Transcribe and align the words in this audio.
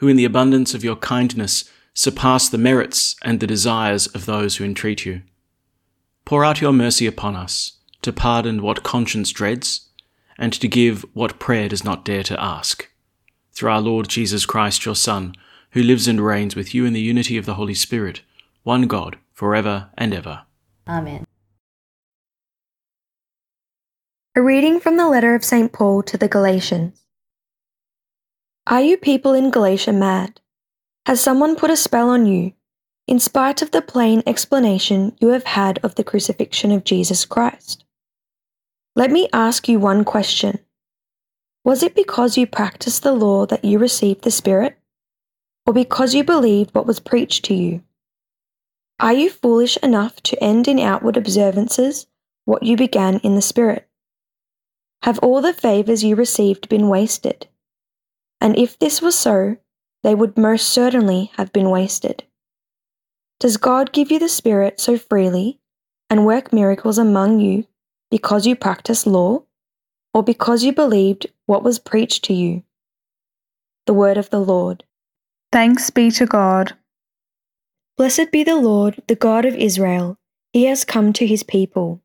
who 0.00 0.08
in 0.08 0.16
the 0.16 0.24
abundance 0.24 0.72
of 0.72 0.82
your 0.82 0.96
kindness 0.96 1.70
surpass 1.92 2.48
the 2.48 2.58
merits 2.58 3.16
and 3.22 3.38
the 3.38 3.46
desires 3.46 4.06
of 4.08 4.24
those 4.24 4.56
who 4.56 4.64
entreat 4.64 5.04
you, 5.04 5.20
pour 6.24 6.42
out 6.42 6.62
your 6.62 6.72
mercy 6.72 7.06
upon 7.06 7.36
us 7.36 7.72
to 8.00 8.10
pardon 8.10 8.62
what 8.62 8.82
conscience 8.82 9.30
dreads 9.30 9.88
and 10.38 10.54
to 10.54 10.66
give 10.66 11.04
what 11.12 11.38
prayer 11.38 11.68
does 11.68 11.84
not 11.84 12.02
dare 12.02 12.22
to 12.22 12.42
ask. 12.42 12.88
Through 13.52 13.70
our 13.70 13.80
Lord 13.82 14.08
Jesus 14.08 14.46
Christ, 14.46 14.86
your 14.86 14.96
Son, 14.96 15.34
who 15.72 15.82
lives 15.82 16.08
and 16.08 16.18
reigns 16.18 16.56
with 16.56 16.74
you 16.74 16.86
in 16.86 16.94
the 16.94 17.00
unity 17.00 17.36
of 17.36 17.44
the 17.44 17.54
Holy 17.54 17.74
Spirit, 17.74 18.22
one 18.62 18.86
God, 18.86 19.18
for 19.34 19.54
ever 19.54 19.90
and 19.98 20.14
ever. 20.14 20.44
Amen. 20.88 21.26
A 24.34 24.40
reading 24.40 24.80
from 24.80 24.96
the 24.96 25.08
letter 25.08 25.34
of 25.34 25.44
St. 25.44 25.70
Paul 25.70 26.02
to 26.04 26.16
the 26.16 26.28
Galatians. 26.28 27.02
Are 28.70 28.80
you 28.80 28.96
people 28.96 29.32
in 29.32 29.50
Galatia 29.50 29.92
mad? 29.92 30.40
Has 31.04 31.20
someone 31.20 31.56
put 31.56 31.72
a 31.72 31.76
spell 31.76 32.08
on 32.08 32.26
you, 32.26 32.52
in 33.08 33.18
spite 33.18 33.62
of 33.62 33.72
the 33.72 33.82
plain 33.82 34.22
explanation 34.26 35.16
you 35.20 35.30
have 35.30 35.42
had 35.42 35.80
of 35.82 35.96
the 35.96 36.04
crucifixion 36.04 36.70
of 36.70 36.84
Jesus 36.84 37.24
Christ? 37.24 37.84
Let 38.94 39.10
me 39.10 39.28
ask 39.32 39.68
you 39.68 39.80
one 39.80 40.04
question. 40.04 40.60
Was 41.64 41.82
it 41.82 41.96
because 41.96 42.38
you 42.38 42.46
practiced 42.46 43.02
the 43.02 43.12
law 43.12 43.44
that 43.46 43.64
you 43.64 43.80
received 43.80 44.22
the 44.22 44.30
Spirit? 44.30 44.78
Or 45.66 45.72
because 45.72 46.14
you 46.14 46.22
believed 46.22 46.72
what 46.72 46.86
was 46.86 47.00
preached 47.00 47.44
to 47.46 47.54
you? 47.54 47.82
Are 49.00 49.12
you 49.12 49.30
foolish 49.30 49.78
enough 49.78 50.22
to 50.22 50.40
end 50.40 50.68
in 50.68 50.78
outward 50.78 51.16
observances 51.16 52.06
what 52.44 52.62
you 52.62 52.76
began 52.76 53.18
in 53.24 53.34
the 53.34 53.42
Spirit? 53.42 53.88
Have 55.02 55.18
all 55.18 55.42
the 55.42 55.52
favours 55.52 56.04
you 56.04 56.14
received 56.14 56.68
been 56.68 56.86
wasted? 56.88 57.48
And 58.40 58.56
if 58.56 58.78
this 58.78 59.02
was 59.02 59.18
so, 59.18 59.56
they 60.02 60.14
would 60.14 60.38
most 60.38 60.68
certainly 60.68 61.30
have 61.34 61.52
been 61.52 61.70
wasted. 61.70 62.24
Does 63.38 63.56
God 63.56 63.92
give 63.92 64.10
you 64.10 64.18
the 64.18 64.28
Spirit 64.28 64.80
so 64.80 64.98
freely 64.98 65.60
and 66.08 66.26
work 66.26 66.52
miracles 66.52 66.98
among 66.98 67.40
you 67.40 67.66
because 68.10 68.46
you 68.46 68.56
practice 68.56 69.06
law, 69.06 69.42
or 70.12 70.22
because 70.22 70.64
you 70.64 70.72
believed 70.72 71.26
what 71.46 71.62
was 71.62 71.78
preached 71.78 72.24
to 72.24 72.34
you? 72.34 72.62
The 73.86 73.94
Word 73.94 74.16
of 74.16 74.30
the 74.30 74.40
Lord. 74.40 74.84
Thanks 75.52 75.90
be 75.90 76.10
to 76.12 76.26
God. 76.26 76.74
Blessed 77.96 78.32
be 78.32 78.42
the 78.42 78.56
Lord, 78.56 79.02
the 79.08 79.14
God 79.14 79.44
of 79.44 79.54
Israel. 79.54 80.18
He 80.52 80.64
has 80.64 80.84
come 80.84 81.12
to 81.12 81.26
his 81.26 81.42
people. 81.42 82.02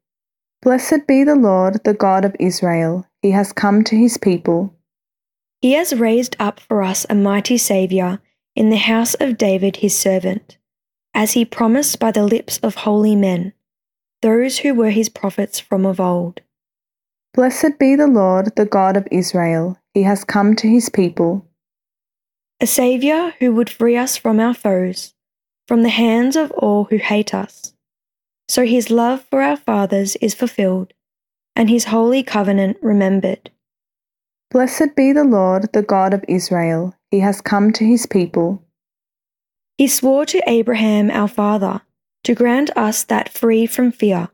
Blessed 0.62 1.08
be 1.08 1.24
the 1.24 1.36
Lord, 1.36 1.84
the 1.84 1.94
God 1.94 2.26
of 2.26 2.36
Israel. 2.40 3.08
He 3.22 3.32
has 3.32 3.54
come 3.54 3.84
to 3.86 3.96
his 3.96 4.18
people. 4.18 4.75
He 5.62 5.74
has 5.74 5.96
raised 5.96 6.36
up 6.40 6.60
for 6.60 6.82
us 6.82 7.06
a 7.10 7.16
mighty 7.16 7.58
Saviour 7.58 8.22
in 8.56 8.70
the 8.70 8.78
house 8.78 9.16
of 9.16 9.38
David 9.38 9.78
his 9.78 9.96
servant, 9.96 10.58
as 11.14 11.32
he 11.34 11.46
promised 11.46 12.00
by 12.00 12.12
the 12.12 12.24
lips 12.24 12.60
of 12.60 12.76
holy 12.76 13.16
men, 13.16 13.54
those 14.22 14.60
who 14.60 14.74
were 14.74 14.92
his 14.92 15.10
prophets 15.10 15.60
from 15.60 15.86
of 15.86 16.00
old. 16.00 16.42
Blessed 17.34 17.78
be 17.80 17.96
the 17.96 18.08
Lord, 18.08 18.56
the 18.56 18.66
God 18.66 18.96
of 18.96 19.08
Israel. 19.12 19.78
He 19.94 20.04
has 20.04 20.24
come 20.24 20.56
to 20.56 20.68
his 20.68 20.90
people. 20.90 21.46
A 22.62 22.68
Saviour 22.68 23.34
who 23.40 23.54
would 23.54 23.70
free 23.70 23.98
us 23.98 24.16
from 24.16 24.40
our 24.40 24.54
foes, 24.54 25.14
from 25.68 25.84
the 25.84 25.90
hands 25.90 26.38
of 26.38 26.52
all 26.52 26.86
who 26.86 26.98
hate 26.98 27.34
us. 27.34 27.74
So 28.48 28.66
his 28.66 28.90
love 28.90 29.26
for 29.30 29.42
our 29.42 29.58
fathers 29.58 30.16
is 30.18 30.34
fulfilled, 30.34 30.94
and 31.56 31.70
his 31.70 31.86
holy 31.86 32.24
covenant 32.24 32.78
remembered. 32.82 33.52
Blessed 34.56 34.96
be 34.96 35.12
the 35.12 35.26
Lord, 35.26 35.74
the 35.74 35.82
God 35.82 36.14
of 36.14 36.24
Israel. 36.30 36.96
He 37.12 37.20
has 37.20 37.42
come 37.42 37.74
to 37.74 37.84
his 37.84 38.06
people. 38.06 38.64
He 39.78 39.86
swore 39.86 40.26
to 40.28 40.42
Abraham 40.48 41.12
our 41.12 41.28
father 41.28 41.82
to 42.24 42.34
grant 42.34 42.70
us 42.78 43.04
that 43.04 43.28
free 43.28 43.66
from 43.66 43.92
fear, 43.92 44.30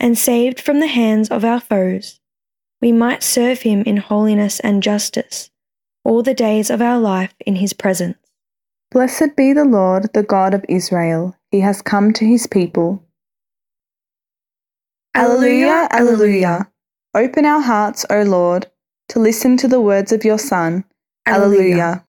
and 0.00 0.16
saved 0.16 0.58
from 0.58 0.80
the 0.80 0.86
hands 0.86 1.28
of 1.28 1.44
our 1.44 1.60
foes, 1.60 2.20
we 2.80 2.90
might 2.90 3.22
serve 3.22 3.60
him 3.60 3.82
in 3.82 3.98
holiness 3.98 4.60
and 4.60 4.82
justice 4.82 5.50
all 6.04 6.22
the 6.22 6.32
days 6.32 6.70
of 6.70 6.80
our 6.80 6.98
life 6.98 7.34
in 7.44 7.56
his 7.56 7.74
presence. 7.74 8.16
Blessed 8.92 9.36
be 9.36 9.52
the 9.52 9.66
Lord, 9.66 10.10
the 10.14 10.22
God 10.22 10.54
of 10.54 10.64
Israel. 10.70 11.36
He 11.50 11.60
has 11.60 11.82
come 11.82 12.14
to 12.14 12.24
his 12.24 12.46
people. 12.46 13.04
Alleluia, 15.14 15.86
Alleluia. 15.90 16.70
Open 17.14 17.44
our 17.44 17.60
hearts, 17.60 18.06
O 18.08 18.22
Lord, 18.22 18.68
to 19.08 19.18
listen 19.18 19.56
to 19.58 19.68
the 19.68 19.80
words 19.80 20.12
of 20.12 20.24
your 20.24 20.38
Son. 20.38 20.84
Alleluia. 21.26 22.04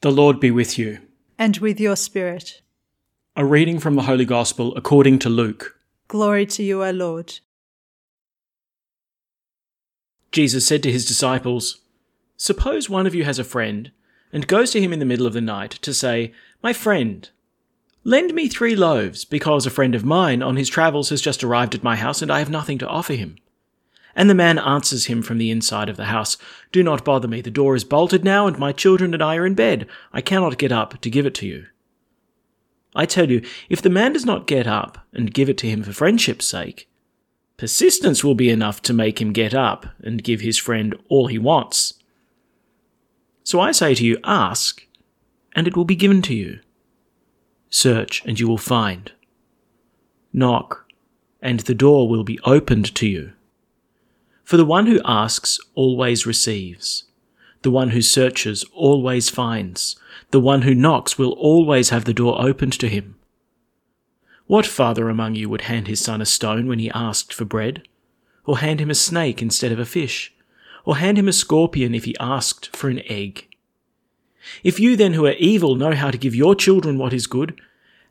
The 0.00 0.12
Lord 0.12 0.38
be 0.40 0.50
with 0.50 0.78
you. 0.78 0.98
And 1.38 1.58
with 1.58 1.80
your 1.80 1.96
spirit. 1.96 2.62
A 3.36 3.44
reading 3.44 3.78
from 3.78 3.94
the 3.94 4.02
Holy 4.02 4.24
Gospel 4.24 4.76
according 4.76 5.18
to 5.20 5.28
Luke. 5.28 5.76
Glory 6.08 6.46
to 6.46 6.62
you, 6.62 6.84
O 6.84 6.90
Lord. 6.90 7.40
Jesus 10.30 10.66
said 10.66 10.82
to 10.82 10.92
his 10.92 11.06
disciples, 11.06 11.80
Suppose 12.36 12.88
one 12.88 13.06
of 13.06 13.14
you 13.14 13.24
has 13.24 13.38
a 13.38 13.44
friend, 13.44 13.90
and 14.32 14.46
goes 14.46 14.70
to 14.70 14.80
him 14.80 14.92
in 14.92 14.98
the 14.98 15.04
middle 15.04 15.26
of 15.26 15.32
the 15.32 15.40
night 15.40 15.72
to 15.82 15.92
say, 15.94 16.32
My 16.62 16.72
friend, 16.72 17.28
lend 18.04 18.34
me 18.34 18.48
three 18.48 18.76
loaves, 18.76 19.24
because 19.24 19.66
a 19.66 19.70
friend 19.70 19.94
of 19.94 20.04
mine 20.04 20.42
on 20.42 20.56
his 20.56 20.68
travels 20.68 21.08
has 21.10 21.20
just 21.20 21.42
arrived 21.42 21.74
at 21.74 21.82
my 21.82 21.96
house 21.96 22.22
and 22.22 22.30
I 22.30 22.38
have 22.38 22.50
nothing 22.50 22.78
to 22.78 22.88
offer 22.88 23.14
him. 23.14 23.36
And 24.18 24.28
the 24.28 24.34
man 24.34 24.58
answers 24.58 25.04
him 25.04 25.22
from 25.22 25.38
the 25.38 25.48
inside 25.48 25.88
of 25.88 25.96
the 25.96 26.06
house, 26.06 26.36
Do 26.72 26.82
not 26.82 27.04
bother 27.04 27.28
me, 27.28 27.40
the 27.40 27.52
door 27.52 27.76
is 27.76 27.84
bolted 27.84 28.24
now, 28.24 28.48
and 28.48 28.58
my 28.58 28.72
children 28.72 29.14
and 29.14 29.22
I 29.22 29.36
are 29.36 29.46
in 29.46 29.54
bed. 29.54 29.86
I 30.12 30.20
cannot 30.20 30.58
get 30.58 30.72
up 30.72 31.00
to 31.02 31.08
give 31.08 31.24
it 31.24 31.34
to 31.34 31.46
you. 31.46 31.66
I 32.96 33.06
tell 33.06 33.30
you, 33.30 33.42
if 33.68 33.80
the 33.80 33.88
man 33.88 34.14
does 34.14 34.24
not 34.24 34.48
get 34.48 34.66
up 34.66 35.06
and 35.12 35.32
give 35.32 35.48
it 35.48 35.56
to 35.58 35.68
him 35.68 35.84
for 35.84 35.92
friendship's 35.92 36.46
sake, 36.46 36.88
persistence 37.58 38.24
will 38.24 38.34
be 38.34 38.50
enough 38.50 38.82
to 38.82 38.92
make 38.92 39.20
him 39.20 39.32
get 39.32 39.54
up 39.54 39.86
and 40.02 40.24
give 40.24 40.40
his 40.40 40.58
friend 40.58 40.96
all 41.08 41.28
he 41.28 41.38
wants. 41.38 41.94
So 43.44 43.60
I 43.60 43.70
say 43.70 43.94
to 43.94 44.04
you, 44.04 44.18
ask, 44.24 44.84
and 45.54 45.68
it 45.68 45.76
will 45.76 45.84
be 45.84 45.94
given 45.94 46.22
to 46.22 46.34
you. 46.34 46.58
Search, 47.70 48.24
and 48.24 48.40
you 48.40 48.48
will 48.48 48.58
find. 48.58 49.12
Knock, 50.32 50.86
and 51.40 51.60
the 51.60 51.74
door 51.74 52.08
will 52.08 52.24
be 52.24 52.40
opened 52.42 52.92
to 52.96 53.06
you. 53.06 53.34
For 54.48 54.56
the 54.56 54.64
one 54.64 54.86
who 54.86 55.02
asks 55.04 55.60
always 55.74 56.24
receives. 56.24 57.04
The 57.60 57.70
one 57.70 57.90
who 57.90 58.00
searches 58.00 58.64
always 58.72 59.28
finds. 59.28 59.96
The 60.30 60.40
one 60.40 60.62
who 60.62 60.74
knocks 60.74 61.18
will 61.18 61.32
always 61.32 61.90
have 61.90 62.06
the 62.06 62.14
door 62.14 62.40
opened 62.40 62.72
to 62.80 62.88
him. 62.88 63.16
What 64.46 64.64
father 64.64 65.10
among 65.10 65.34
you 65.34 65.50
would 65.50 65.68
hand 65.68 65.86
his 65.86 66.00
son 66.00 66.22
a 66.22 66.24
stone 66.24 66.66
when 66.66 66.78
he 66.78 66.90
asked 66.92 67.34
for 67.34 67.44
bread? 67.44 67.86
Or 68.46 68.56
hand 68.56 68.80
him 68.80 68.88
a 68.88 68.94
snake 68.94 69.42
instead 69.42 69.70
of 69.70 69.78
a 69.78 69.84
fish? 69.84 70.32
Or 70.86 70.96
hand 70.96 71.18
him 71.18 71.28
a 71.28 71.34
scorpion 71.34 71.94
if 71.94 72.04
he 72.04 72.16
asked 72.18 72.74
for 72.74 72.88
an 72.88 73.02
egg? 73.04 73.54
If 74.64 74.80
you 74.80 74.96
then 74.96 75.12
who 75.12 75.26
are 75.26 75.32
evil 75.32 75.74
know 75.74 75.94
how 75.94 76.10
to 76.10 76.16
give 76.16 76.34
your 76.34 76.54
children 76.54 76.96
what 76.96 77.12
is 77.12 77.26
good, 77.26 77.60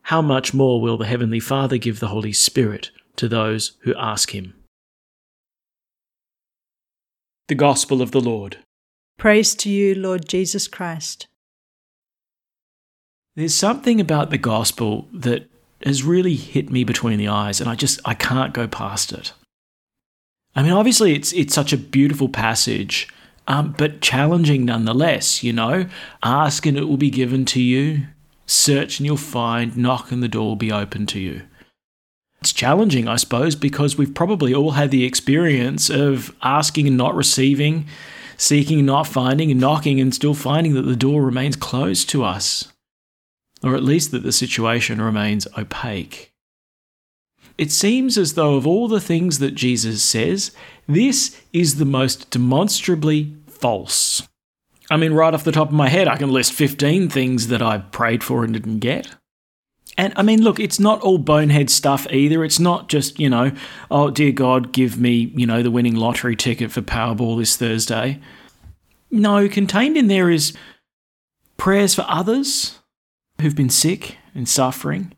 how 0.03 0.21
much 0.21 0.53
more 0.53 0.79
will 0.79 0.97
the 0.97 1.07
Heavenly 1.07 1.39
Father 1.39 1.79
give 1.79 1.99
the 1.99 2.09
Holy 2.09 2.31
Spirit 2.31 2.91
to 3.15 3.27
those 3.27 3.71
who 3.79 3.95
ask 3.95 4.35
him? 4.35 4.53
The 7.47 7.55
Gospel 7.55 8.01
of 8.01 8.11
the 8.11 8.19
Lord. 8.19 8.57
Praise 9.17 9.55
to 9.55 9.69
you, 9.69 9.95
Lord 9.95 10.27
Jesus 10.27 10.67
Christ. 10.67 11.27
There's 13.37 13.55
something 13.55 14.01
about 14.01 14.31
the 14.31 14.37
Gospel 14.37 15.07
that 15.13 15.49
has 15.85 16.03
really 16.03 16.35
hit 16.35 16.69
me 16.69 16.83
between 16.83 17.17
the 17.17 17.29
eyes, 17.29 17.61
and 17.61 17.69
I 17.69 17.75
just 17.75 18.01
I 18.03 18.15
can't 18.15 18.53
go 18.53 18.67
past 18.67 19.13
it. 19.13 19.31
I 20.57 20.63
mean, 20.63 20.73
obviously, 20.73 21.15
it's 21.15 21.31
it's 21.31 21.55
such 21.55 21.71
a 21.71 21.77
beautiful 21.77 22.27
passage, 22.27 23.07
um, 23.47 23.73
but 23.77 24.01
challenging 24.01 24.65
nonetheless. 24.65 25.41
You 25.41 25.53
know, 25.53 25.85
ask 26.23 26.65
and 26.65 26.77
it 26.77 26.83
will 26.83 26.97
be 26.97 27.09
given 27.09 27.45
to 27.45 27.61
you. 27.61 28.07
Search 28.45 28.99
and 28.99 29.05
you'll 29.05 29.15
find. 29.15 29.77
Knock 29.77 30.11
and 30.11 30.21
the 30.21 30.27
door 30.27 30.47
will 30.47 30.55
be 30.57 30.71
open 30.73 31.05
to 31.07 31.19
you. 31.19 31.43
It's 32.41 32.53
challenging, 32.53 33.07
I 33.07 33.15
suppose, 33.15 33.55
because 33.55 33.97
we've 33.97 34.13
probably 34.13 34.53
all 34.53 34.71
had 34.71 34.91
the 34.91 35.05
experience 35.05 35.89
of 35.89 36.35
asking 36.41 36.87
and 36.87 36.97
not 36.97 37.15
receiving, 37.15 37.87
seeking 38.37 38.79
and 38.79 38.87
not 38.87 39.07
finding, 39.07 39.51
and 39.51 39.59
knocking 39.59 39.99
and 39.99 40.13
still 40.13 40.35
finding 40.35 40.73
that 40.75 40.83
the 40.83 40.95
door 40.95 41.23
remains 41.23 41.55
closed 41.55 42.09
to 42.09 42.23
us 42.23 42.71
or 43.63 43.75
at 43.75 43.83
least 43.83 44.11
that 44.11 44.23
the 44.23 44.31
situation 44.31 45.01
remains 45.01 45.47
opaque. 45.57 46.31
It 47.57 47.71
seems 47.71 48.17
as 48.17 48.35
though, 48.35 48.55
of 48.55 48.67
all 48.67 48.87
the 48.87 49.01
things 49.01 49.39
that 49.39 49.55
Jesus 49.55 50.03
says, 50.03 50.51
this 50.87 51.41
is 51.53 51.77
the 51.77 51.85
most 51.85 52.29
demonstrably 52.29 53.35
false. 53.47 54.27
I 54.91 54.97
mean, 54.97 55.13
right 55.13 55.33
off 55.33 55.43
the 55.43 55.51
top 55.51 55.69
of 55.69 55.73
my 55.73 55.89
head, 55.89 56.07
I 56.07 56.17
can 56.17 56.31
list 56.31 56.53
15 56.53 57.09
things 57.09 57.47
that 57.47 57.61
I 57.61 57.79
prayed 57.79 58.23
for 58.23 58.43
and 58.43 58.53
didn't 58.53 58.79
get. 58.79 59.15
And 59.97 60.13
I 60.15 60.21
mean, 60.21 60.43
look, 60.43 60.59
it's 60.59 60.79
not 60.79 61.01
all 61.01 61.17
bonehead 61.17 61.69
stuff 61.69 62.05
either. 62.11 62.43
It's 62.45 62.59
not 62.59 62.87
just, 62.87 63.19
you 63.19 63.29
know, 63.29 63.51
oh, 63.89 64.11
dear 64.11 64.31
God, 64.31 64.71
give 64.71 64.99
me, 64.99 65.31
you 65.35 65.47
know, 65.47 65.63
the 65.63 65.71
winning 65.71 65.95
lottery 65.95 66.35
ticket 66.35 66.71
for 66.71 66.81
Powerball 66.81 67.37
this 67.37 67.55
Thursday. 67.57 68.19
No, 69.09 69.49
contained 69.49 69.97
in 69.97 70.07
there 70.07 70.29
is 70.29 70.55
prayers 71.57 71.95
for 71.95 72.05
others, 72.07 72.77
who've 73.41 73.55
been 73.55 73.69
sick 73.69 74.17
and 74.33 74.47
suffering 74.47 75.13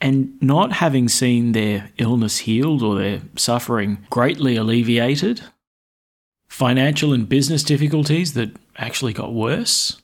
and 0.00 0.40
not 0.42 0.72
having 0.72 1.08
seen 1.08 1.52
their 1.52 1.90
illness 1.98 2.38
healed 2.38 2.82
or 2.82 2.96
their 2.96 3.22
suffering 3.36 4.06
greatly 4.10 4.56
alleviated, 4.56 5.40
financial 6.48 7.12
and 7.12 7.28
business 7.28 7.62
difficulties 7.62 8.34
that 8.34 8.50
actually 8.76 9.12
got 9.12 9.32
worse, 9.32 10.02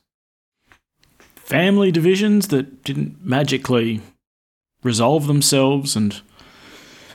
family 1.43 1.91
divisions 1.91 2.47
that 2.47 2.83
didn't 2.83 3.23
magically 3.23 4.01
resolve 4.81 5.27
themselves, 5.27 5.95
and 5.95 6.21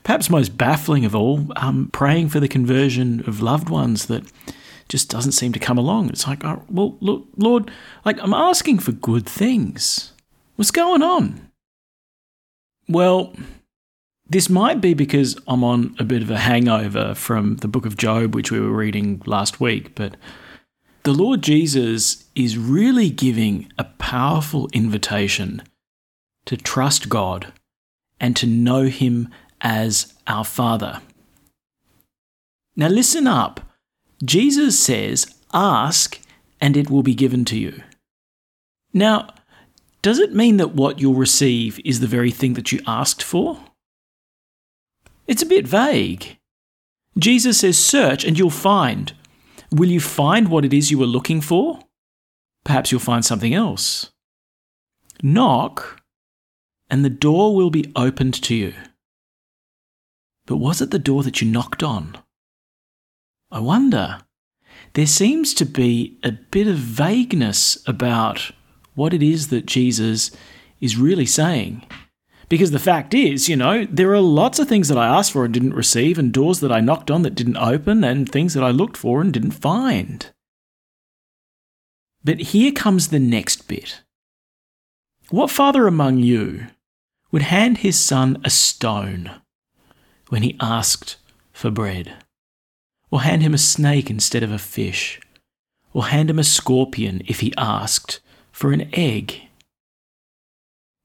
perhaps 0.05 0.31
most 0.31 0.57
baffling 0.57 1.05
of 1.05 1.15
all, 1.15 1.47
um, 1.57 1.89
praying 1.93 2.29
for 2.29 2.41
the 2.41 2.49
conversion 2.49 3.23
of 3.27 3.43
loved 3.43 3.69
ones 3.69 4.07
that 4.07 4.25
just 4.89 5.11
doesn't 5.11 5.33
seem 5.33 5.53
to 5.53 5.59
come 5.59 5.79
along. 5.79 6.09
It's 6.09 6.27
like, 6.27 6.45
oh, 6.45 6.63
well, 6.71 6.97
look, 7.01 7.27
Lord, 7.37 7.71
like 8.05 8.19
I'm 8.23 8.35
asking 8.35 8.79
for 8.79 8.93
good 8.93 9.27
things. 9.27 10.13
What's 10.57 10.71
going 10.71 11.03
on? 11.03 11.51
Well, 12.89 13.35
this 14.29 14.51
might 14.51 14.81
be 14.81 14.95
because 14.95 15.39
I'm 15.47 15.65
on 15.65 15.95
a 15.99 16.05
bit 16.05 16.23
of 16.23 16.31
a 16.31 16.39
hangover 16.39 17.15
from 17.15 17.57
the 17.57 17.69
book 17.69 17.87
of 17.87 17.97
Job, 17.97 18.35
which 18.35 18.51
we 18.51 18.61
were 18.61 18.71
reading 18.71 19.23
last 19.27 19.61
week, 19.61 19.95
but 19.95 20.17
the 21.03 21.13
Lord 21.13 21.43
Jesus 21.43 22.25
is 22.35 22.59
really 22.59 23.11
giving 23.11 23.73
a 23.79 23.85
powerful 23.85 24.69
invitation 24.73 25.63
to 26.45 26.57
trust 26.57 27.09
God 27.09 27.53
and 28.21 28.37
to 28.37 28.47
know 28.47 28.85
Him 28.85 29.29
as 29.61 30.15
our 30.27 30.45
Father. 30.45 31.01
Now, 32.77 32.89
listen 32.89 33.27
up 33.27 33.61
Jesus 34.25 34.79
says, 34.79 35.35
Ask 35.55 36.21
and 36.61 36.77
it 36.77 36.91
will 36.91 37.03
be 37.03 37.15
given 37.15 37.45
to 37.47 37.59
you. 37.59 37.83
Now, 38.93 39.29
does 40.03 40.19
it 40.19 40.35
mean 40.35 40.57
that 40.57 40.75
what 40.75 41.01
you'll 41.01 41.15
receive 41.15 41.81
is 41.85 42.01
the 42.01 42.07
very 42.07 42.31
thing 42.31 42.55
that 42.55 42.73
you 42.73 42.81
asked 42.87 43.23
for? 43.23 43.61
It's 45.27 45.43
a 45.43 45.47
bit 45.47 45.67
vague. 45.67 46.39
Jesus 47.17 47.61
says, 47.61 47.79
Search 47.79 48.25
and 48.25 48.39
you'll 48.39 48.51
find. 48.51 49.13
Will 49.71 49.91
you 49.91 50.01
find 50.01 50.49
what 50.49 50.65
it 50.65 50.73
is 50.73 50.91
you 50.91 50.99
were 50.99 51.07
looking 51.07 51.41
for? 51.41 51.81
Perhaps 52.65 52.91
you'll 52.91 53.01
find 53.01 53.25
something 53.25 53.55
else. 53.55 54.11
Knock, 55.23 56.03
and 56.91 57.05
the 57.05 57.11
door 57.11 57.55
will 57.55 57.71
be 57.71 57.93
opened 57.95 58.35
to 58.45 58.55
you. 58.55 58.75
But 60.47 60.57
was 60.57 60.81
it 60.81 60.91
the 60.91 60.99
door 60.99 61.23
that 61.23 61.43
you 61.43 61.51
knocked 61.51 61.83
on? 61.83 62.17
I 63.51 63.61
wonder. 63.61 64.21
There 64.95 65.07
seems 65.07 65.53
to 65.55 65.67
be 65.67 66.19
a 66.23 66.33
bit 66.33 66.67
of 66.67 66.77
vagueness 66.77 67.79
about 67.87 68.53
what 68.95 69.13
it 69.13 69.23
is 69.23 69.49
that 69.49 69.67
Jesus 69.67 70.31
is 70.81 70.97
really 70.97 71.27
saying. 71.27 71.85
Because 72.49 72.71
the 72.71 72.79
fact 72.79 73.13
is, 73.13 73.49
you 73.49 73.57
know, 73.57 73.85
there 73.85 74.13
are 74.13 74.21
lots 74.21 74.59
of 74.59 74.69
things 74.69 74.89
that 74.89 74.99
I 74.99 75.07
asked 75.07 75.33
for 75.33 75.45
and 75.45 75.53
didn't 75.53 75.75
receive, 75.75 76.19
and 76.19 76.33
doors 76.33 76.61
that 76.61 76.73
I 76.73 76.81
knocked 76.81 77.11
on 77.11 77.23
that 77.23 77.35
didn't 77.35 77.59
open, 77.59 78.05
and 78.05 78.29
things 78.29 78.55
that 78.55 78.65
I 78.65 78.71
looked 78.71 78.97
for 78.97 79.21
and 79.21 79.33
didn't 79.33 79.51
find. 79.53 80.31
But 82.25 82.39
here 82.39 82.73
comes 82.73 83.09
the 83.09 83.19
next 83.19 83.69
bit. 83.69 84.03
What 85.31 85.51
father 85.51 85.87
among 85.87 86.19
you 86.19 86.69
would 87.31 87.43
hand 87.43 87.79
his 87.79 87.99
son 87.99 88.41
a 88.45 88.51
stone 88.51 89.31
when 90.29 90.43
he 90.43 90.57
asked 90.61 91.17
for 91.53 91.71
bread? 91.71 92.15
or 93.11 93.23
hand 93.23 93.43
him 93.43 93.55
a 93.55 93.59
snake 93.59 94.11
instead 94.11 94.43
of 94.43 94.53
a 94.53 94.59
fish, 94.59 95.21
or 95.93 96.07
hand 96.07 96.31
him 96.31 96.39
a 96.39 96.45
scorpion 96.45 97.23
if 97.27 97.41
he 97.41 97.55
asked 97.57 98.21
for 98.53 98.73
an 98.73 98.89
egg. 98.93 99.48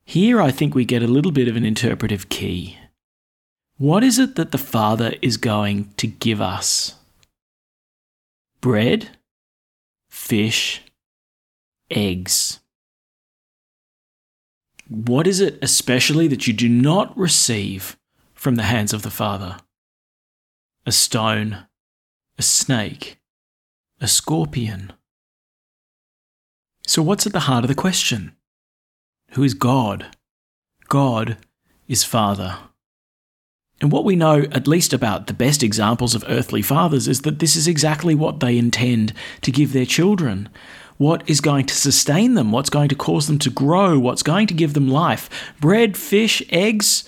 Here 0.05 0.41
I 0.41 0.51
think 0.51 0.75
we 0.75 0.85
get 0.85 1.01
a 1.01 1.07
little 1.07 1.31
bit 1.31 1.47
of 1.47 1.55
an 1.55 1.65
interpretive 1.65 2.29
key. 2.29 2.77
What 3.77 4.03
is 4.03 4.19
it 4.19 4.35
that 4.35 4.51
the 4.51 4.57
Father 4.57 5.15
is 5.21 5.37
going 5.37 5.93
to 5.97 6.07
give 6.07 6.41
us? 6.41 6.95
Bread, 8.61 9.17
fish, 10.09 10.81
eggs. 11.89 12.59
What 14.87 15.25
is 15.25 15.39
it 15.39 15.57
especially 15.61 16.27
that 16.27 16.45
you 16.47 16.53
do 16.53 16.69
not 16.69 17.17
receive 17.17 17.97
from 18.33 18.55
the 18.55 18.63
hands 18.63 18.93
of 18.93 19.01
the 19.01 19.09
Father? 19.09 19.57
A 20.85 20.91
stone, 20.91 21.65
a 22.37 22.41
snake, 22.41 23.19
a 23.99 24.07
scorpion. 24.07 24.93
So, 26.85 27.01
what's 27.01 27.25
at 27.25 27.33
the 27.33 27.41
heart 27.41 27.63
of 27.63 27.69
the 27.69 27.75
question? 27.75 28.35
Who 29.33 29.43
is 29.43 29.53
God? 29.53 30.07
God 30.89 31.37
is 31.87 32.03
Father. 32.03 32.57
And 33.81 33.91
what 33.91 34.05
we 34.05 34.15
know, 34.15 34.41
at 34.51 34.67
least 34.67 34.93
about 34.93 35.27
the 35.27 35.33
best 35.33 35.63
examples 35.63 36.15
of 36.15 36.23
earthly 36.27 36.61
fathers, 36.61 37.07
is 37.07 37.21
that 37.21 37.39
this 37.39 37.55
is 37.55 37.67
exactly 37.67 38.15
what 38.15 38.39
they 38.39 38.57
intend 38.57 39.13
to 39.41 39.51
give 39.51 39.73
their 39.73 39.85
children. 39.85 40.49
What 40.97 41.27
is 41.27 41.41
going 41.41 41.65
to 41.65 41.75
sustain 41.75 42.35
them? 42.35 42.51
What's 42.51 42.69
going 42.69 42.89
to 42.89 42.95
cause 42.95 43.27
them 43.27 43.39
to 43.39 43.49
grow? 43.49 43.97
What's 43.99 44.23
going 44.23 44.47
to 44.47 44.53
give 44.53 44.73
them 44.73 44.87
life? 44.87 45.29
Bread, 45.59 45.97
fish, 45.97 46.43
eggs? 46.49 47.03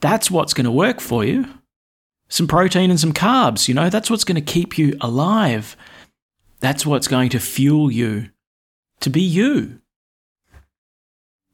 That's 0.00 0.30
what's 0.30 0.54
going 0.54 0.64
to 0.64 0.70
work 0.70 1.00
for 1.00 1.24
you 1.24 1.46
some 2.32 2.48
protein 2.48 2.90
and 2.90 2.98
some 2.98 3.12
carbs. 3.12 3.68
You 3.68 3.74
know, 3.74 3.90
that's 3.90 4.10
what's 4.10 4.24
going 4.24 4.42
to 4.42 4.52
keep 4.52 4.78
you 4.78 4.96
alive. 5.02 5.76
That's 6.60 6.86
what's 6.86 7.06
going 7.06 7.28
to 7.30 7.38
fuel 7.38 7.92
you 7.92 8.30
to 9.00 9.10
be 9.10 9.20
you. 9.20 9.81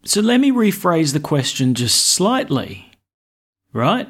So 0.08 0.22
let 0.22 0.40
me 0.40 0.50
rephrase 0.50 1.12
the 1.12 1.20
question 1.20 1.74
just 1.74 2.00
slightly. 2.00 2.90
Right? 3.74 4.08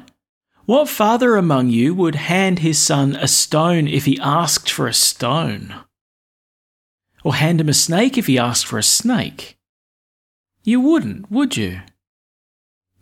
What 0.63 0.87
father 0.87 1.35
among 1.35 1.71
you 1.71 1.93
would 1.93 2.15
hand 2.15 2.59
his 2.59 2.77
son 2.77 3.17
a 3.17 3.27
stone 3.27 3.85
if 3.85 4.05
he 4.05 4.17
asked 4.21 4.71
for 4.71 4.87
a 4.87 4.93
stone? 4.93 5.75
Or 7.21 7.35
hand 7.35 7.59
him 7.59 7.67
a 7.67 7.73
snake 7.73 8.17
if 8.17 8.27
he 8.27 8.37
asked 8.37 8.65
for 8.65 8.77
a 8.77 8.83
snake? 8.83 9.57
You 10.63 10.79
wouldn't, 10.79 11.29
would 11.29 11.57
you? 11.57 11.81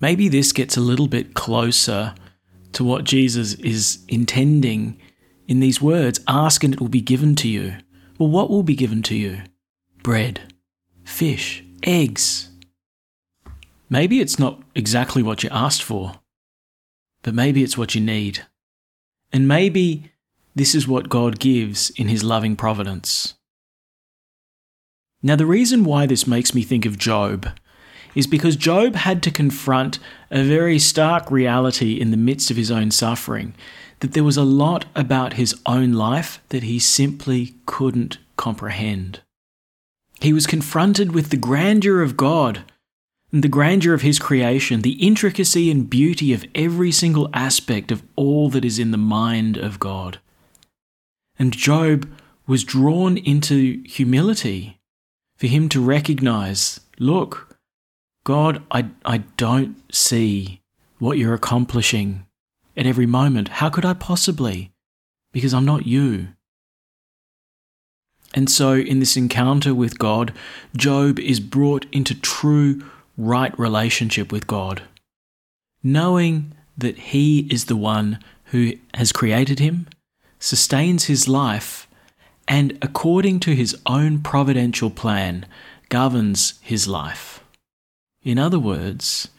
Maybe 0.01 0.27
this 0.27 0.51
gets 0.51 0.75
a 0.75 0.81
little 0.81 1.07
bit 1.07 1.35
closer 1.35 2.15
to 2.73 2.83
what 2.83 3.03
Jesus 3.03 3.53
is 3.53 4.03
intending 4.07 4.99
in 5.47 5.59
these 5.59 5.79
words 5.79 6.19
ask 6.27 6.63
and 6.63 6.73
it 6.73 6.81
will 6.81 6.87
be 6.87 7.01
given 7.01 7.35
to 7.35 7.47
you. 7.47 7.75
Well, 8.17 8.29
what 8.29 8.49
will 8.49 8.63
be 8.63 8.75
given 8.75 9.03
to 9.03 9.15
you? 9.15 9.43
Bread, 10.01 10.51
fish, 11.03 11.63
eggs. 11.83 12.46
Maybe 13.89 14.19
it's 14.19 14.37
not 14.37 14.61
exactly 14.75 15.23
what 15.23 15.43
you 15.43 15.49
asked 15.51 15.83
for, 15.83 16.19
but 17.23 17.33
maybe 17.33 17.63
it's 17.63 17.77
what 17.77 17.95
you 17.95 18.01
need. 18.01 18.45
And 19.31 19.47
maybe 19.47 20.11
this 20.55 20.75
is 20.75 20.87
what 20.87 21.09
God 21.09 21.39
gives 21.39 21.89
in 21.91 22.07
His 22.07 22.23
loving 22.23 22.55
providence. 22.55 23.35
Now, 25.23 25.35
the 25.35 25.45
reason 25.45 25.83
why 25.83 26.05
this 26.05 26.27
makes 26.27 26.53
me 26.53 26.63
think 26.63 26.85
of 26.85 26.97
Job 26.97 27.49
is 28.13 28.27
because 28.27 28.55
Job 28.55 28.95
had 28.95 29.21
to 29.23 29.31
confront 29.31 29.99
a 30.31 30.43
very 30.43 30.79
stark 30.79 31.29
reality 31.29 31.99
in 31.99 32.11
the 32.11 32.17
midst 32.17 32.49
of 32.49 32.57
his 32.57 32.71
own 32.71 32.91
suffering 32.91 33.53
that 33.99 34.13
there 34.13 34.23
was 34.23 34.37
a 34.37 34.43
lot 34.43 34.85
about 34.95 35.33
his 35.33 35.55
own 35.65 35.93
life 35.93 36.41
that 36.49 36.63
he 36.63 36.79
simply 36.79 37.55
couldn't 37.65 38.17
comprehend. 38.35 39.21
He 40.19 40.33
was 40.33 40.47
confronted 40.47 41.13
with 41.13 41.29
the 41.29 41.37
grandeur 41.37 42.01
of 42.01 42.17
God 42.17 42.63
the 43.31 43.47
grandeur 43.49 43.93
of 43.93 44.01
his 44.01 44.19
creation, 44.19 44.81
the 44.81 45.05
intricacy 45.05 45.69
and 45.69 45.89
beauty 45.89 46.33
of 46.33 46.45
every 46.55 46.91
single 46.91 47.29
aspect 47.33 47.91
of 47.91 48.03
all 48.15 48.49
that 48.49 48.63
is 48.63 48.79
in 48.79 48.91
the 48.91 48.97
mind 48.97 49.57
of 49.57 49.79
God. 49.79 50.19
And 51.37 51.53
Job 51.53 52.09
was 52.47 52.63
drawn 52.63 53.17
into 53.17 53.83
humility 53.85 54.79
for 55.35 55.47
him 55.47 55.69
to 55.69 55.83
recognize 55.83 56.79
look, 56.99 57.57
God, 58.23 58.63
I, 58.71 58.89
I 59.05 59.19
don't 59.37 59.77
see 59.93 60.61
what 60.99 61.17
you're 61.17 61.33
accomplishing 61.33 62.25
at 62.75 62.85
every 62.85 63.05
moment. 63.05 63.49
How 63.49 63.69
could 63.69 63.85
I 63.85 63.93
possibly? 63.93 64.71
Because 65.31 65.53
I'm 65.53 65.65
not 65.65 65.85
you. 65.85 66.29
And 68.33 68.49
so, 68.49 68.73
in 68.73 68.99
this 68.99 69.15
encounter 69.15 69.73
with 69.73 69.99
God, 69.99 70.33
Job 70.75 71.19
is 71.19 71.39
brought 71.39 71.85
into 71.91 72.13
true, 72.13 72.83
right 73.17 73.57
relationship 73.59 74.31
with 74.31 74.47
God, 74.47 74.83
knowing 75.83 76.53
that 76.77 76.97
He 76.97 77.47
is 77.51 77.65
the 77.65 77.75
one 77.75 78.19
who 78.47 78.73
has 78.93 79.11
created 79.11 79.59
him, 79.59 79.87
sustains 80.39 81.05
his 81.05 81.27
life, 81.27 81.87
and 82.47 82.77
according 82.81 83.39
to 83.41 83.55
his 83.55 83.77
own 83.85 84.21
providential 84.21 84.89
plan, 84.89 85.45
governs 85.89 86.59
his 86.61 86.87
life. 86.87 87.43
In 88.23 88.39
other 88.39 88.59
words, 88.59 89.29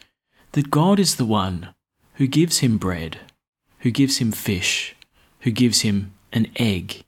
that 0.51 0.71
God 0.71 0.99
is 0.99 1.15
the 1.15 1.25
one 1.25 1.69
who 2.15 2.27
gives 2.27 2.59
him 2.59 2.77
bread, 2.77 3.19
who 3.79 3.91
gives 3.91 4.17
him 4.17 4.31
fish, 4.31 4.95
who 5.41 5.51
gives 5.51 5.81
him 5.81 6.13
an 6.31 6.47
egg. 6.57 7.03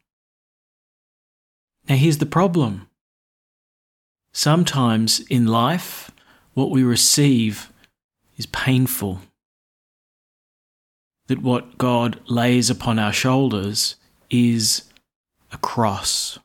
Now, 1.87 1.95
here's 1.95 2.19
the 2.19 2.25
problem. 2.25 2.87
Sometimes 4.33 5.19
in 5.29 5.45
life, 5.45 6.09
what 6.53 6.71
we 6.71 6.83
receive 6.83 7.71
is 8.37 8.45
painful. 8.47 9.21
That 11.27 11.41
what 11.41 11.77
God 11.77 12.19
lays 12.27 12.69
upon 12.69 12.99
our 12.99 13.13
shoulders 13.13 13.95
is 14.29 14.83
a 15.51 15.57
cross. 15.57 16.39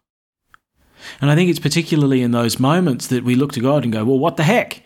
And 1.21 1.31
I 1.31 1.35
think 1.35 1.51
it's 1.51 1.59
particularly 1.59 2.23
in 2.23 2.33
those 2.33 2.59
moments 2.61 3.07
that 3.09 3.25
we 3.25 3.35
look 3.35 3.53
to 3.53 3.61
God 3.61 3.85
and 3.85 3.93
go, 3.93 4.05
well, 4.05 4.19
what 4.19 4.37
the 4.37 4.43
heck? 4.43 4.83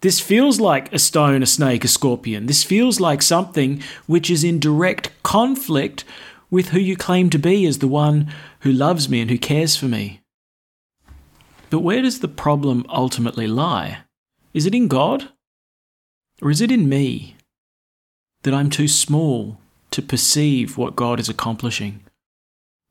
This 0.00 0.20
feels 0.20 0.58
like 0.58 0.92
a 0.92 0.98
stone, 0.98 1.42
a 1.42 1.46
snake, 1.46 1.84
a 1.84 1.88
scorpion. 1.88 2.46
This 2.46 2.64
feels 2.64 2.98
like 2.98 3.22
something 3.22 3.82
which 4.06 4.30
is 4.30 4.42
in 4.42 4.58
direct 4.58 5.10
conflict 5.22 6.04
with 6.50 6.68
who 6.68 6.80
you 6.80 6.96
claim 6.96 7.30
to 7.30 7.38
be 7.38 7.66
as 7.66 7.78
the 7.78 7.88
one 7.88 8.32
who 8.60 8.72
loves 8.72 9.08
me 9.08 9.20
and 9.20 9.30
who 9.30 9.38
cares 9.38 9.76
for 9.76 9.86
me. 9.86 10.20
But 11.70 11.80
where 11.80 12.02
does 12.02 12.20
the 12.20 12.28
problem 12.28 12.84
ultimately 12.90 13.46
lie? 13.46 13.98
Is 14.52 14.66
it 14.66 14.74
in 14.74 14.88
God? 14.88 15.28
Or 16.40 16.50
is 16.50 16.60
it 16.60 16.70
in 16.70 16.88
me? 16.88 17.36
That 18.42 18.54
I'm 18.54 18.70
too 18.70 18.88
small 18.88 19.58
to 19.92 20.02
perceive 20.02 20.76
what 20.76 20.96
God 20.96 21.20
is 21.20 21.28
accomplishing? 21.28 22.02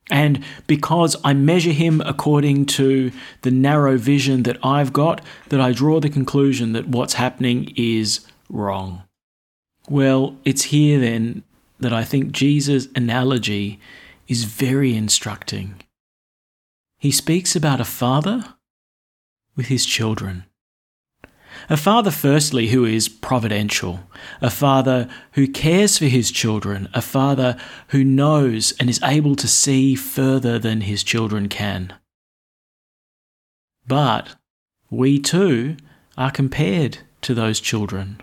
And 0.09 0.43
because 0.67 1.15
I 1.23 1.33
measure 1.33 1.71
him 1.71 2.01
according 2.01 2.65
to 2.67 3.11
the 3.43 3.51
narrow 3.51 3.97
vision 3.97 4.43
that 4.43 4.63
I've 4.65 4.91
got, 4.91 5.21
that 5.49 5.61
I 5.61 5.71
draw 5.71 5.99
the 5.99 6.09
conclusion 6.09 6.73
that 6.73 6.87
what's 6.87 7.13
happening 7.13 7.73
is 7.75 8.25
wrong. 8.49 9.03
Well, 9.89 10.37
it's 10.43 10.63
here 10.63 10.99
then 10.99 11.43
that 11.79 11.93
I 11.93 12.03
think 12.03 12.31
Jesus' 12.31 12.87
analogy 12.95 13.79
is 14.27 14.43
very 14.43 14.95
instructing. 14.95 15.81
He 16.97 17.11
speaks 17.11 17.55
about 17.55 17.81
a 17.81 17.85
father 17.85 18.55
with 19.55 19.67
his 19.67 19.85
children. 19.85 20.45
A 21.69 21.77
father, 21.77 22.11
firstly, 22.11 22.67
who 22.67 22.85
is 22.85 23.07
providential, 23.07 24.01
a 24.41 24.49
father 24.49 25.07
who 25.33 25.47
cares 25.47 25.97
for 25.97 26.05
his 26.05 26.31
children, 26.31 26.89
a 26.93 27.01
father 27.01 27.57
who 27.89 28.03
knows 28.03 28.73
and 28.79 28.89
is 28.89 28.99
able 29.03 29.35
to 29.35 29.47
see 29.47 29.95
further 29.95 30.59
than 30.59 30.81
his 30.81 31.03
children 31.03 31.47
can. 31.47 31.93
But 33.87 34.35
we 34.89 35.19
too 35.19 35.77
are 36.17 36.31
compared 36.31 36.99
to 37.21 37.33
those 37.33 37.59
children. 37.59 38.21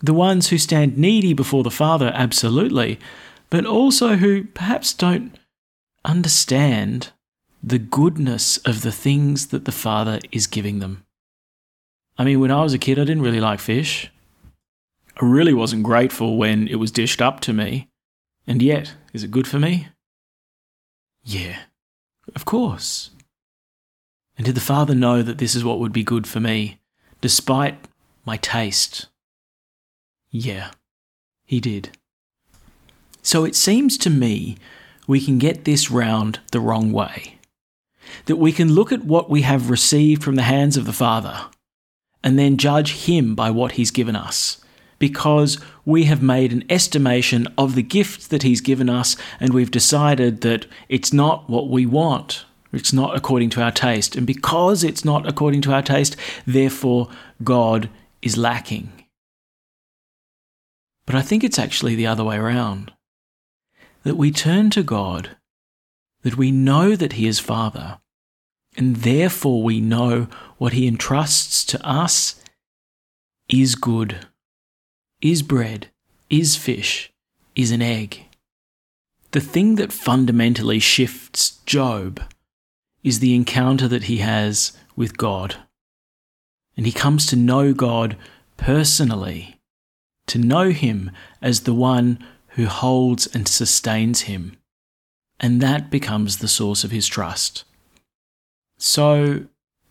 The 0.00 0.14
ones 0.14 0.48
who 0.48 0.58
stand 0.58 0.98
needy 0.98 1.32
before 1.32 1.62
the 1.62 1.70
Father, 1.70 2.10
absolutely, 2.14 2.98
but 3.50 3.64
also 3.64 4.16
who 4.16 4.44
perhaps 4.44 4.92
don't 4.92 5.38
understand 6.04 7.10
the 7.62 7.78
goodness 7.78 8.58
of 8.58 8.82
the 8.82 8.92
things 8.92 9.46
that 9.46 9.64
the 9.64 9.72
Father 9.72 10.20
is 10.30 10.46
giving 10.46 10.80
them. 10.80 11.03
I 12.16 12.24
mean, 12.24 12.40
when 12.40 12.50
I 12.50 12.62
was 12.62 12.72
a 12.72 12.78
kid, 12.78 12.98
I 12.98 13.04
didn't 13.04 13.22
really 13.22 13.40
like 13.40 13.60
fish. 13.60 14.10
I 15.20 15.24
really 15.24 15.54
wasn't 15.54 15.82
grateful 15.82 16.36
when 16.36 16.68
it 16.68 16.76
was 16.76 16.90
dished 16.90 17.20
up 17.20 17.40
to 17.40 17.52
me. 17.52 17.88
And 18.46 18.62
yet, 18.62 18.94
is 19.12 19.24
it 19.24 19.30
good 19.30 19.48
for 19.48 19.58
me? 19.58 19.88
Yeah, 21.24 21.60
of 22.34 22.44
course. 22.44 23.10
And 24.36 24.44
did 24.44 24.54
the 24.54 24.60
Father 24.60 24.94
know 24.94 25.22
that 25.22 25.38
this 25.38 25.54
is 25.54 25.64
what 25.64 25.78
would 25.78 25.92
be 25.92 26.04
good 26.04 26.26
for 26.26 26.40
me, 26.40 26.78
despite 27.20 27.88
my 28.24 28.36
taste? 28.36 29.06
Yeah, 30.30 30.72
he 31.44 31.60
did. 31.60 31.96
So 33.22 33.44
it 33.44 33.54
seems 33.54 33.96
to 33.98 34.10
me 34.10 34.56
we 35.06 35.20
can 35.20 35.38
get 35.38 35.64
this 35.64 35.90
round 35.90 36.40
the 36.52 36.60
wrong 36.60 36.92
way. 36.92 37.38
That 38.26 38.36
we 38.36 38.52
can 38.52 38.72
look 38.72 38.92
at 38.92 39.04
what 39.04 39.30
we 39.30 39.42
have 39.42 39.70
received 39.70 40.22
from 40.22 40.34
the 40.34 40.42
hands 40.42 40.76
of 40.76 40.84
the 40.84 40.92
Father 40.92 41.46
and 42.24 42.38
then 42.38 42.56
judge 42.56 43.04
him 43.04 43.34
by 43.36 43.50
what 43.50 43.72
he's 43.72 43.92
given 43.92 44.16
us. 44.16 44.60
Because 44.98 45.58
we 45.84 46.04
have 46.04 46.22
made 46.22 46.52
an 46.52 46.64
estimation 46.70 47.46
of 47.58 47.74
the 47.74 47.82
gift 47.82 48.30
that 48.30 48.42
he's 48.42 48.62
given 48.62 48.88
us, 48.88 49.16
and 49.38 49.52
we've 49.52 49.70
decided 49.70 50.40
that 50.40 50.66
it's 50.88 51.12
not 51.12 51.48
what 51.50 51.68
we 51.68 51.84
want. 51.84 52.46
It's 52.72 52.92
not 52.92 53.14
according 53.14 53.50
to 53.50 53.62
our 53.62 53.70
taste. 53.70 54.16
And 54.16 54.26
because 54.26 54.82
it's 54.82 55.04
not 55.04 55.28
according 55.28 55.60
to 55.62 55.72
our 55.72 55.82
taste, 55.82 56.16
therefore 56.46 57.08
God 57.44 57.90
is 58.22 58.38
lacking. 58.38 58.90
But 61.06 61.16
I 61.16 61.22
think 61.22 61.44
it's 61.44 61.58
actually 61.58 61.94
the 61.94 62.06
other 62.06 62.24
way 62.24 62.36
around. 62.36 62.90
That 64.04 64.16
we 64.16 64.30
turn 64.30 64.70
to 64.70 64.82
God, 64.82 65.36
that 66.22 66.36
we 66.36 66.50
know 66.50 66.96
that 66.96 67.12
He 67.14 67.26
is 67.26 67.38
Father, 67.38 67.98
and 68.76 68.96
therefore 68.96 69.62
we 69.62 69.80
know 69.80 70.28
what 70.58 70.72
He 70.72 70.86
entrusts 70.86 71.64
to 71.66 71.86
us 71.86 72.40
is 73.48 73.74
good, 73.74 74.26
is 75.20 75.42
bread, 75.42 75.88
is 76.30 76.56
fish, 76.56 77.12
is 77.54 77.70
an 77.70 77.82
egg. 77.82 78.24
The 79.32 79.40
thing 79.40 79.76
that 79.76 79.92
fundamentally 79.92 80.78
shifts 80.78 81.58
Job 81.66 82.20
is 83.02 83.18
the 83.18 83.34
encounter 83.34 83.86
that 83.88 84.04
he 84.04 84.18
has 84.18 84.72
with 84.96 85.18
God. 85.18 85.56
And 86.76 86.86
he 86.86 86.92
comes 86.92 87.26
to 87.26 87.36
know 87.36 87.72
God 87.72 88.16
personally, 88.56 89.60
to 90.28 90.38
know 90.38 90.70
Him 90.70 91.10
as 91.42 91.60
the 91.60 91.74
one 91.74 92.24
who 92.54 92.66
holds 92.66 93.26
and 93.26 93.46
sustains 93.48 94.22
him. 94.22 94.56
And 95.40 95.60
that 95.60 95.90
becomes 95.90 96.38
the 96.38 96.48
source 96.48 96.84
of 96.84 96.92
his 96.92 97.06
trust. 97.06 97.64
So 98.86 99.46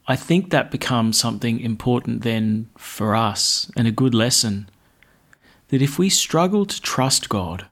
I 0.06 0.16
think 0.16 0.52
that 0.52 0.70
becomes 0.70 1.20
something 1.20 1.60
important 1.60 2.22
then 2.22 2.70
for 2.78 3.16
us 3.16 3.72
and 3.76 3.88
a 3.88 3.92
good 3.92 4.14
lesson 4.14 4.70
that 5.70 5.82
if 5.82 5.98
we 5.98 6.10
struggle 6.10 6.68
to 6.68 6.80
trust 6.80 7.28
God, 7.28 7.66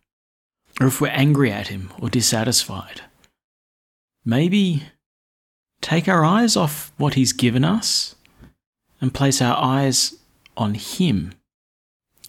or 0.80 0.88
if 0.88 1.00
we're 1.00 1.10
angry 1.10 1.52
at 1.52 1.68
Him 1.68 1.92
or 2.02 2.10
dissatisfied, 2.10 3.02
maybe 4.26 4.86
take 5.80 6.08
our 6.08 6.26
eyes 6.26 6.58
off 6.58 6.92
what 6.98 7.14
He's 7.14 7.34
given 7.34 7.64
us 7.64 8.16
and 9.00 9.14
place 9.14 9.44
our 9.44 9.64
eyes 9.64 10.16
on 10.58 10.74
Him. 10.74 11.34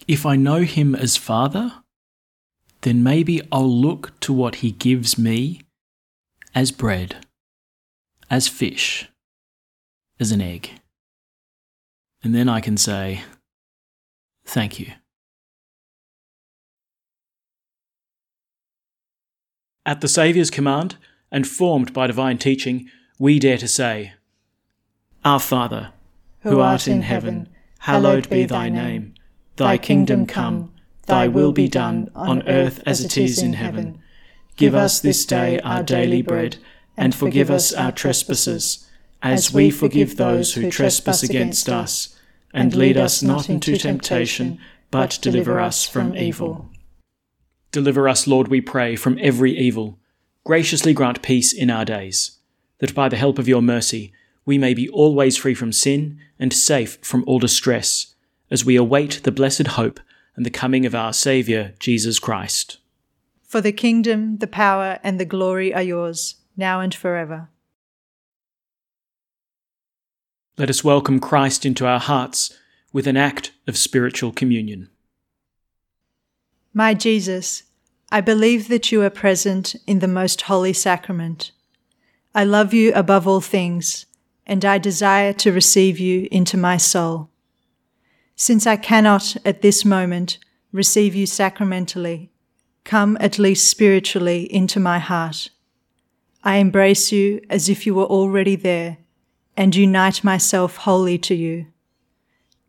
If 0.07 0.23
I 0.23 0.35
know 0.35 0.61
Him 0.61 0.93
as 0.93 1.17
Father, 1.17 1.81
then 2.81 3.01
maybe 3.01 3.41
I'll 3.51 3.75
look 3.75 4.19
to 4.19 4.31
what 4.31 4.57
He 4.57 4.69
gives 4.69 5.17
me 5.17 5.61
as 6.53 6.71
bread 6.71 7.25
as 8.33 8.47
fish, 8.47 9.07
as 10.19 10.31
an 10.31 10.41
egg. 10.41 10.71
And 12.23 12.33
then 12.33 12.49
I 12.49 12.61
can 12.61 12.77
say, 12.77 13.21
Thank 14.43 14.79
you. 14.79 14.87
At 19.85 20.01
the 20.01 20.07
Saviour's 20.07 20.49
command, 20.49 20.95
and 21.31 21.47
formed 21.47 21.93
by 21.93 22.07
divine 22.07 22.39
teaching, 22.39 22.89
we 23.19 23.37
dare 23.37 23.59
to 23.59 23.67
say, 23.67 24.13
Our 25.23 25.39
Father, 25.39 25.91
who 26.39 26.59
art 26.59 26.87
in 26.87 27.03
heaven, 27.03 27.47
hallowed 27.81 28.27
be 28.31 28.45
thy 28.45 28.67
name. 28.67 29.13
Thy 29.57 29.77
kingdom 29.77 30.25
come, 30.25 30.73
thy 31.05 31.27
will 31.27 31.51
be 31.51 31.67
done, 31.67 32.09
on 32.15 32.47
earth 32.47 32.81
as 32.87 32.99
it 32.99 33.15
is 33.15 33.43
in 33.43 33.53
heaven. 33.53 34.01
Give 34.55 34.73
us 34.73 34.99
this 34.99 35.23
day 35.23 35.59
our 35.59 35.83
daily 35.83 36.23
bread, 36.23 36.57
and 36.97 37.13
forgive 37.15 37.49
us 37.49 37.73
our 37.73 37.91
trespasses, 37.91 38.87
as 39.21 39.53
we 39.53 39.69
forgive 39.69 40.17
those 40.17 40.53
who 40.53 40.69
trespass 40.69 41.23
against 41.23 41.69
us. 41.69 42.17
And 42.53 42.75
lead 42.75 42.97
us 42.97 43.23
not 43.23 43.49
into 43.49 43.77
temptation, 43.77 44.59
but 44.91 45.17
deliver 45.21 45.59
us 45.59 45.87
from 45.87 46.15
evil. 46.15 46.69
Deliver 47.71 48.07
us, 48.07 48.27
Lord, 48.27 48.47
we 48.47 48.61
pray, 48.61 48.95
from 48.95 49.17
every 49.19 49.57
evil. 49.57 49.97
Graciously 50.43 50.93
grant 50.93 51.23
peace 51.23 51.51
in 51.51 51.71
our 51.71 51.83
days, 51.83 52.37
that 52.77 52.93
by 52.93 53.09
the 53.09 53.17
help 53.17 53.39
of 53.39 53.47
your 53.47 53.61
mercy 53.61 54.13
we 54.45 54.59
may 54.59 54.73
be 54.75 54.89
always 54.89 55.37
free 55.37 55.55
from 55.55 55.71
sin 55.71 56.19
and 56.37 56.53
safe 56.53 56.99
from 57.01 57.23
all 57.25 57.39
distress, 57.39 58.13
as 58.51 58.63
we 58.63 58.75
await 58.75 59.21
the 59.23 59.31
blessed 59.31 59.67
hope 59.67 59.99
and 60.35 60.45
the 60.45 60.51
coming 60.51 60.85
of 60.85 60.93
our 60.93 61.13
Saviour, 61.13 61.71
Jesus 61.79 62.19
Christ. 62.19 62.77
For 63.41 63.61
the 63.61 63.71
kingdom, 63.71 64.37
the 64.37 64.47
power, 64.47 64.99
and 65.03 65.19
the 65.19 65.25
glory 65.25 65.73
are 65.73 65.81
yours, 65.81 66.35
now 66.55 66.79
and 66.79 66.93
forever. 66.93 67.49
Let 70.57 70.69
us 70.69 70.83
welcome 70.83 71.19
Christ 71.19 71.65
into 71.65 71.87
our 71.87 71.99
hearts 71.99 72.57
with 72.91 73.07
an 73.07 73.17
act 73.17 73.51
of 73.67 73.75
spiritual 73.75 74.31
communion. 74.31 74.89
My 76.73 76.93
Jesus, 76.93 77.63
I 78.11 78.21
believe 78.21 78.67
that 78.67 78.91
you 78.91 79.01
are 79.01 79.09
present 79.09 79.75
in 79.87 79.99
the 79.99 80.07
most 80.07 80.41
holy 80.41 80.73
sacrament. 80.73 81.51
I 82.35 82.43
love 82.43 82.73
you 82.73 82.93
above 82.93 83.27
all 83.27 83.41
things, 83.41 84.05
and 84.45 84.63
I 84.63 84.77
desire 84.77 85.33
to 85.33 85.51
receive 85.51 85.99
you 85.99 86.27
into 86.31 86.57
my 86.57 86.77
soul. 86.77 87.29
Since 88.35 88.67
I 88.67 88.75
cannot 88.75 89.37
at 89.45 89.61
this 89.61 89.83
moment 89.83 90.37
receive 90.71 91.15
you 91.15 91.25
sacramentally, 91.25 92.29
come 92.83 93.17
at 93.19 93.39
least 93.39 93.69
spiritually 93.69 94.51
into 94.53 94.79
my 94.79 94.99
heart. 94.99 95.49
I 96.43 96.57
embrace 96.57 97.11
you 97.11 97.41
as 97.49 97.69
if 97.69 97.85
you 97.85 97.95
were 97.95 98.05
already 98.05 98.55
there 98.55 98.97
and 99.55 99.75
unite 99.75 100.23
myself 100.23 100.77
wholly 100.77 101.17
to 101.19 101.35
you. 101.35 101.67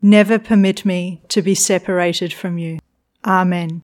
Never 0.01 0.39
permit 0.39 0.85
me 0.85 1.21
to 1.29 1.41
be 1.41 1.55
separated 1.55 2.31
from 2.31 2.57
you. 2.57 2.79
Amen. 3.25 3.81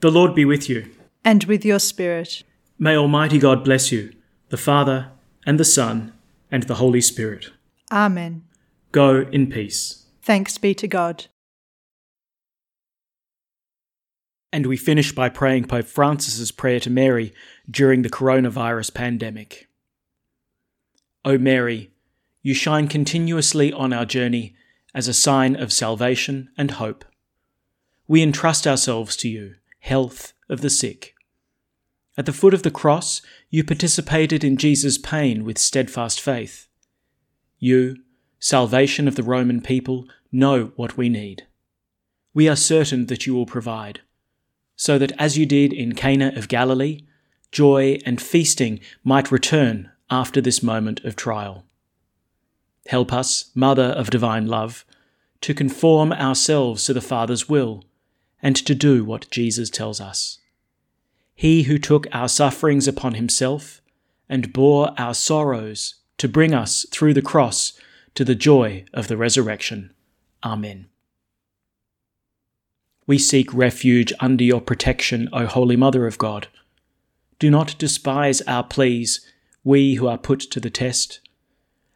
The 0.00 0.10
Lord 0.10 0.34
be 0.34 0.44
with 0.44 0.68
you. 0.68 0.90
And 1.24 1.44
with 1.44 1.64
your 1.64 1.78
spirit. 1.78 2.42
May 2.78 2.96
Almighty 2.96 3.38
God 3.38 3.62
bless 3.62 3.92
you, 3.92 4.12
the 4.48 4.56
Father, 4.56 5.10
and 5.44 5.60
the 5.60 5.64
Son, 5.64 6.14
and 6.50 6.62
the 6.62 6.76
Holy 6.76 7.02
Spirit. 7.02 7.50
Amen. 7.92 8.44
Go 8.90 9.26
in 9.30 9.50
peace. 9.50 10.06
Thanks 10.22 10.56
be 10.56 10.74
to 10.74 10.88
God. 10.88 11.26
And 14.52 14.66
we 14.66 14.76
finish 14.76 15.12
by 15.12 15.28
praying 15.28 15.66
Pope 15.66 15.86
Francis's 15.86 16.50
prayer 16.50 16.80
to 16.80 16.90
Mary 16.90 17.32
during 17.70 18.02
the 18.02 18.10
coronavirus 18.10 18.92
pandemic. 18.94 19.68
O 21.24 21.38
Mary, 21.38 21.90
you 22.42 22.54
shine 22.54 22.88
continuously 22.88 23.72
on 23.72 23.92
our 23.92 24.04
journey 24.04 24.54
as 24.94 25.06
a 25.06 25.14
sign 25.14 25.54
of 25.54 25.72
salvation 25.72 26.48
and 26.56 26.72
hope. 26.72 27.04
We 28.08 28.22
entrust 28.22 28.66
ourselves 28.66 29.16
to 29.18 29.28
you 29.28 29.54
health 29.80 30.32
of 30.48 30.60
the 30.60 30.70
sick. 30.70 31.14
At 32.18 32.26
the 32.26 32.32
foot 32.32 32.52
of 32.52 32.62
the 32.64 32.70
cross, 32.70 33.22
you 33.50 33.64
participated 33.64 34.44
in 34.44 34.56
Jesus' 34.56 34.98
pain 34.98 35.44
with 35.44 35.58
steadfast 35.58 36.20
faith. 36.20 36.68
You, 37.58 37.96
salvation 38.38 39.06
of 39.06 39.14
the 39.14 39.22
Roman 39.22 39.60
people, 39.60 40.06
know 40.32 40.72
what 40.76 40.96
we 40.96 41.08
need. 41.08 41.46
We 42.34 42.48
are 42.48 42.56
certain 42.56 43.06
that 43.06 43.26
you 43.26 43.34
will 43.34 43.46
provide, 43.46 44.00
so 44.80 44.96
that 44.96 45.12
as 45.18 45.36
you 45.36 45.44
did 45.44 45.74
in 45.74 45.94
Cana 45.94 46.32
of 46.36 46.48
Galilee, 46.48 47.02
joy 47.52 47.98
and 48.06 48.18
feasting 48.18 48.80
might 49.04 49.30
return 49.30 49.90
after 50.08 50.40
this 50.40 50.62
moment 50.62 51.04
of 51.04 51.16
trial. 51.16 51.66
Help 52.86 53.12
us, 53.12 53.50
Mother 53.54 53.82
of 53.82 54.08
Divine 54.08 54.46
Love, 54.46 54.86
to 55.42 55.52
conform 55.52 56.14
ourselves 56.14 56.84
to 56.84 56.94
the 56.94 57.02
Father's 57.02 57.46
will 57.46 57.84
and 58.40 58.56
to 58.56 58.74
do 58.74 59.04
what 59.04 59.30
Jesus 59.30 59.68
tells 59.68 60.00
us. 60.00 60.38
He 61.34 61.64
who 61.64 61.76
took 61.76 62.06
our 62.10 62.26
sufferings 62.26 62.88
upon 62.88 63.12
himself 63.12 63.82
and 64.30 64.50
bore 64.50 64.94
our 64.96 65.12
sorrows 65.12 65.96
to 66.16 66.26
bring 66.26 66.54
us 66.54 66.86
through 66.90 67.12
the 67.12 67.20
cross 67.20 67.74
to 68.14 68.24
the 68.24 68.34
joy 68.34 68.86
of 68.94 69.08
the 69.08 69.18
resurrection. 69.18 69.92
Amen. 70.42 70.86
We 73.10 73.18
seek 73.18 73.52
refuge 73.52 74.12
under 74.20 74.44
your 74.44 74.60
protection, 74.60 75.28
O 75.32 75.44
Holy 75.44 75.74
Mother 75.74 76.06
of 76.06 76.16
God. 76.16 76.46
Do 77.40 77.50
not 77.50 77.76
despise 77.76 78.40
our 78.42 78.62
pleas, 78.62 79.20
we 79.64 79.96
who 79.96 80.06
are 80.06 80.16
put 80.16 80.38
to 80.38 80.60
the 80.60 80.70
test, 80.70 81.18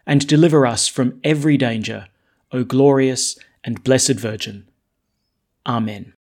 and 0.08 0.26
deliver 0.26 0.66
us 0.66 0.88
from 0.88 1.20
every 1.22 1.56
danger, 1.56 2.08
O 2.50 2.64
glorious 2.64 3.38
and 3.62 3.84
blessed 3.84 4.14
Virgin. 4.14 4.66
Amen. 5.64 6.14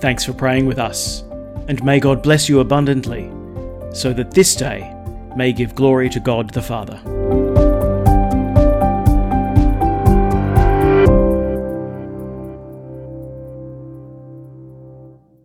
Thanks 0.00 0.24
for 0.24 0.32
praying 0.32 0.64
with 0.64 0.78
us, 0.78 1.20
and 1.68 1.84
may 1.84 2.00
God 2.00 2.22
bless 2.22 2.48
you 2.48 2.60
abundantly, 2.60 3.30
so 3.92 4.14
that 4.14 4.30
this 4.30 4.56
day 4.56 4.90
may 5.36 5.52
give 5.52 5.74
glory 5.74 6.08
to 6.08 6.20
God 6.20 6.54
the 6.54 6.62
Father. 6.62 6.98